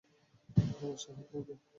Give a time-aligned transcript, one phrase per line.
[0.79, 1.47] বসে হাত নাড়ব।